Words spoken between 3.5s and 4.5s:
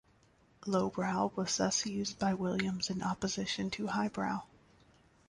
to "highbrow.